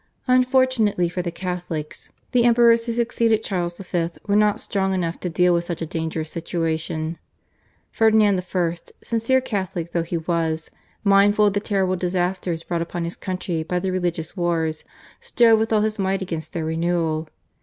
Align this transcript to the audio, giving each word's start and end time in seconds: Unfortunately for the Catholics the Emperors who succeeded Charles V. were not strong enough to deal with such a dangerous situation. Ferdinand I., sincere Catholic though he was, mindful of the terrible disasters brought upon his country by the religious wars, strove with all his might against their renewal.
Unfortunately 0.25 1.07
for 1.09 1.21
the 1.21 1.29
Catholics 1.29 2.09
the 2.31 2.43
Emperors 2.43 2.87
who 2.87 2.91
succeeded 2.91 3.43
Charles 3.43 3.77
V. 3.77 4.09
were 4.25 4.35
not 4.35 4.59
strong 4.59 4.95
enough 4.95 5.19
to 5.19 5.29
deal 5.29 5.53
with 5.53 5.63
such 5.63 5.79
a 5.79 5.85
dangerous 5.85 6.31
situation. 6.31 7.19
Ferdinand 7.91 8.39
I., 8.39 8.77
sincere 9.03 9.41
Catholic 9.41 9.91
though 9.91 10.01
he 10.01 10.17
was, 10.17 10.71
mindful 11.03 11.45
of 11.45 11.53
the 11.53 11.59
terrible 11.59 11.97
disasters 11.97 12.63
brought 12.63 12.81
upon 12.81 13.03
his 13.03 13.15
country 13.15 13.61
by 13.61 13.77
the 13.77 13.91
religious 13.91 14.35
wars, 14.35 14.83
strove 15.19 15.59
with 15.59 15.71
all 15.71 15.81
his 15.81 15.99
might 15.99 16.23
against 16.23 16.53
their 16.53 16.65
renewal. 16.65 17.29